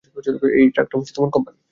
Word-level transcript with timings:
এই 0.59 0.67
ট্রাকটাও 0.69 1.01
কোম্পানির। 1.31 1.61